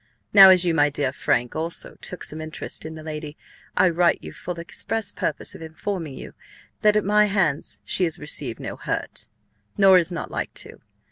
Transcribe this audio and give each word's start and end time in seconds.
Now, 0.33 0.49
as 0.49 0.65
you, 0.65 0.73
My 0.73 0.89
dear 0.89 1.11
Frank, 1.11 1.55
also 1.55 1.93
took 2.01 2.23
some 2.23 2.41
Interestt 2.41 2.87
in 2.87 2.95
the 2.95 3.03
Lady, 3.03 3.37
I 3.77 3.87
write 3.87 4.33
for 4.33 4.55
the 4.55 4.61
Express 4.61 5.11
Purpose 5.11 5.53
of 5.53 5.61
informing 5.61 6.15
You 6.15 6.33
that 6.79 6.95
at 6.95 7.05
my 7.05 7.25
Hands 7.25 7.83
she 7.85 8.05
has 8.05 8.17
received 8.17 8.59
no 8.59 8.75
Hurt, 8.77 9.27
nor 9.77 9.99
is 9.99 10.11
not 10.11 10.31
like 10.31 10.55
to. 10.55 10.79